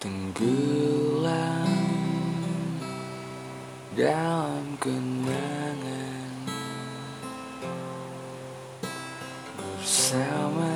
[0.00, 1.68] tenggelam
[3.92, 6.32] dalam kenangan.
[9.60, 10.72] Bersama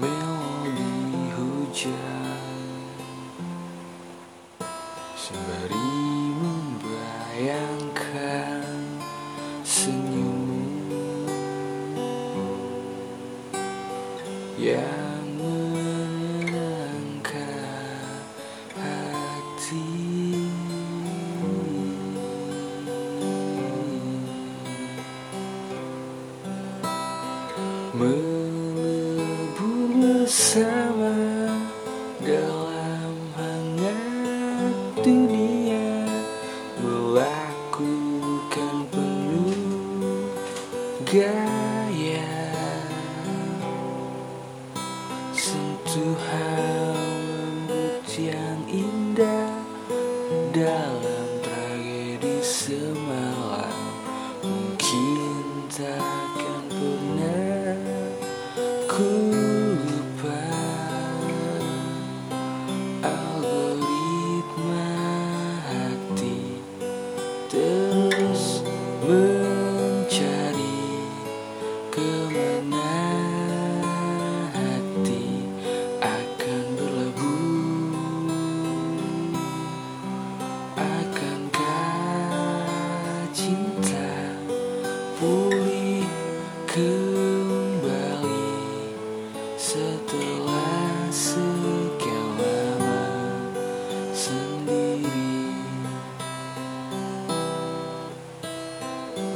[0.00, 2.56] melodi hujan.
[5.20, 6.00] Sembari
[6.40, 8.72] membayangkan
[9.68, 10.48] senyum
[14.56, 15.23] yang
[27.94, 31.14] melebur bersama
[32.18, 36.02] dalam hangat dunia
[36.82, 40.34] melakukan penuh
[41.06, 42.34] gaya.
[45.30, 46.98] Sentuhan
[47.30, 49.54] lembut yang indah
[50.50, 53.78] dalam tragedi semalam
[54.42, 57.43] mungkin takkan pernah
[58.94, 59.23] ku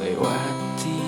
[0.01, 0.33] 委婉
[0.77, 1.08] 地。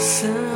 [0.00, 0.49] Bersama